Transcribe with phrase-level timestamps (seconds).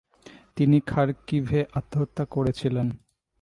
[0.55, 2.87] তিনি খারকিভে আত্মহত্যা করেছিলেন।